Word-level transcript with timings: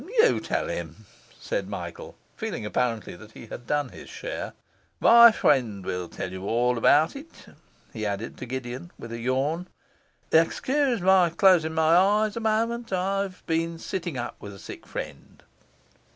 'You 0.19 0.39
tell 0.39 0.67
him,' 0.67 1.05
said 1.39 1.69
Michael, 1.69 2.17
feeling, 2.35 2.65
apparently, 2.65 3.15
that 3.15 3.33
he 3.33 3.45
had 3.45 3.67
done 3.67 3.89
his 3.89 4.09
share. 4.09 4.53
'My 4.99 5.31
friend 5.31 5.85
will 5.85 6.09
tell 6.09 6.31
you 6.31 6.45
all 6.47 6.75
about 6.79 7.15
it,' 7.15 7.45
he 7.93 8.03
added 8.03 8.35
to 8.39 8.47
Gideon, 8.47 8.89
with 8.97 9.11
a 9.11 9.19
yawn. 9.19 9.67
'Excuse 10.31 11.01
my 11.01 11.29
closing 11.29 11.75
my 11.75 11.95
eyes 11.95 12.35
a 12.35 12.39
moment; 12.39 12.91
I've 12.91 13.45
been 13.45 13.77
sitting 13.77 14.17
up 14.17 14.35
with 14.39 14.55
a 14.55 14.57
sick 14.57 14.87
friend. 14.87 15.43